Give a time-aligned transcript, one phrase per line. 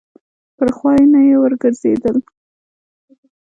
[0.57, 2.17] پر خوا یې نه یې ورګرځېدل.